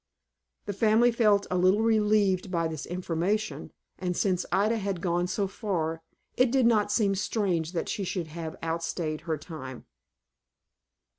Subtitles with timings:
[0.65, 5.45] The family felt a little relieved by this information; and, since Ida had gone so
[5.47, 6.01] far,
[6.35, 9.85] it did not seem strange that she should have outstayed her time.